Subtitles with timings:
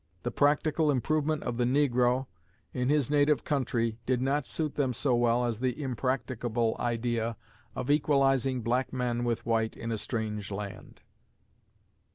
[0.23, 2.25] The practical improvement of the negro,
[2.73, 7.37] in his native country, did not suit them so well as the impracticable idea
[7.75, 11.01] of equalizing black men with white in a strange land.